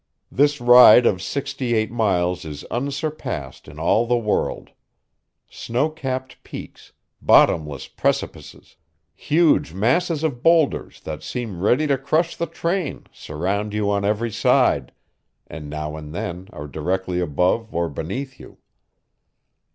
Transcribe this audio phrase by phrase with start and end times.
[0.31, 4.71] This ride of sixty eight miles is unsurpassed in all the world.
[5.47, 8.77] Snow capped peaks, bottomless precipices,
[9.13, 14.31] huge masses of boulders that seem ready to crush the train surround you on every
[14.31, 14.91] side,
[15.45, 18.57] and now and then are directly above or beneath you.